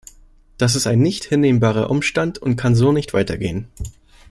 [0.57, 3.67] Das ist ein nicht hinnehmbarer Umstand und kann so nicht weitergehen.